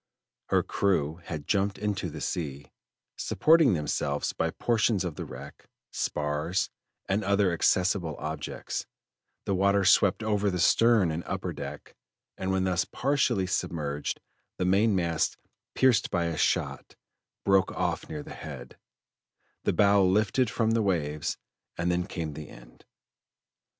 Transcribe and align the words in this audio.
Her 0.47 0.63
crew 0.63 1.17
had 1.25 1.45
jumped 1.45 1.77
into 1.77 2.09
the 2.09 2.21
sea, 2.21 2.71
supporting 3.17 3.75
themselves 3.75 4.33
by 4.33 4.49
portions 4.49 5.03
of 5.05 5.13
the 5.13 5.25
wreck, 5.25 5.67
spars, 5.91 6.71
and 7.07 7.23
other 7.23 7.51
accessible 7.53 8.15
objects, 8.17 8.87
the 9.45 9.53
water 9.53 9.85
swept 9.85 10.23
over 10.23 10.49
the 10.49 10.57
stern 10.57 11.11
and 11.11 11.23
upper 11.27 11.53
deck, 11.53 11.93
and 12.35 12.51
when 12.51 12.63
thus 12.63 12.83
partially 12.83 13.45
submerged, 13.45 14.19
the 14.57 14.65
mainmast, 14.65 15.37
pierced 15.75 16.09
by 16.09 16.25
a 16.25 16.35
shot, 16.35 16.95
broke 17.45 17.71
off 17.73 18.09
near 18.09 18.23
the 18.23 18.33
head, 18.33 18.79
the 19.65 19.71
bow 19.73 20.03
lifted 20.03 20.49
from 20.49 20.71
the 20.71 20.81
waves, 20.81 21.37
and 21.77 21.91
then 21.91 22.07
came 22.07 22.33
the 22.33 22.49
end. 22.49 22.85